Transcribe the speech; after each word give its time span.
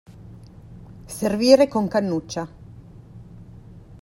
Servire 1.05 1.67
con 1.67 1.87
cannuccia. 1.87 2.49